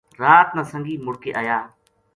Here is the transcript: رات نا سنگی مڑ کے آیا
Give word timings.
رات 0.21 0.47
نا 0.55 0.63
سنگی 0.71 0.95
مڑ 1.05 1.15
کے 1.23 1.29
آیا 1.41 1.57